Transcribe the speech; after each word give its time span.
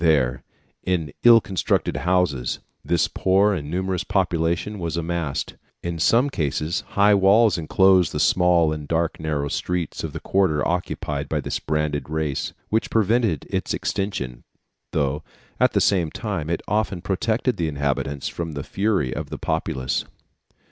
There, 0.03 0.43
in 0.81 1.13
ill 1.23 1.39
constructed 1.39 1.97
houses, 1.97 2.57
this 2.83 3.07
poor 3.07 3.53
and 3.53 3.69
numerous 3.69 4.03
population 4.03 4.79
was 4.79 4.97
amassed; 4.97 5.57
in 5.83 5.99
some 5.99 6.31
cases 6.31 6.81
high 6.97 7.13
walls 7.13 7.55
enclosed 7.55 8.11
the 8.11 8.19
small 8.19 8.73
and 8.73 8.87
dark 8.87 9.19
narrow 9.19 9.47
streets 9.47 10.03
of 10.03 10.11
the 10.13 10.19
quarter 10.19 10.67
occupied 10.67 11.29
by 11.29 11.39
this 11.39 11.59
branded 11.59 12.09
race, 12.09 12.51
which 12.69 12.89
prevented 12.89 13.45
its 13.51 13.75
extension, 13.75 14.43
though, 14.91 15.21
at 15.59 15.73
the 15.73 15.79
same 15.81 16.09
time, 16.09 16.49
it 16.49 16.63
often 16.67 17.01
protected 17.01 17.57
the 17.57 17.67
inhabitants 17.67 18.27
from 18.27 18.53
the 18.53 18.63
fury 18.63 19.13
of 19.13 19.29
the 19.29 19.37
populace." 19.37 20.05